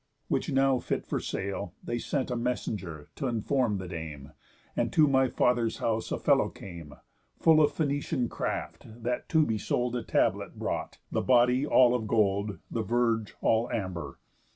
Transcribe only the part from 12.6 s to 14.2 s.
The verge all amber.